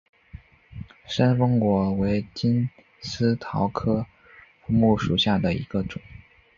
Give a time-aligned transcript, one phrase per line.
[1.05, 2.67] 山凤果为金
[3.03, 4.07] 丝桃科
[4.65, 6.01] 福木属下的一个种。